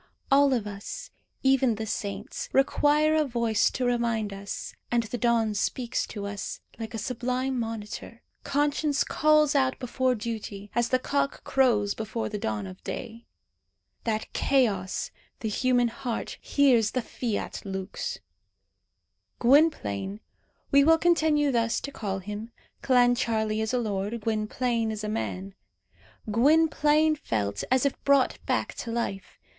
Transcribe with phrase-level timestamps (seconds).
[0.31, 1.11] All of us,
[1.43, 6.59] even the saints, require a voice to remind us; and the dawn speaks to us,
[6.79, 8.23] like a sublime monitor.
[8.43, 13.27] Conscience calls out before duty, as the cock crows before the dawn of day.
[14.03, 15.11] That chaos,
[15.41, 18.17] the human heart, hears the fiat lux!
[19.37, 20.19] Gwynplaine
[20.71, 22.49] we will continue thus to call him
[22.81, 25.53] (Clancharlie is a lord, Gwynplaine is a man)
[26.31, 29.37] Gwynplaine felt as if brought back to life.